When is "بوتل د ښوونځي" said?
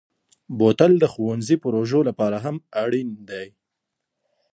0.57-1.55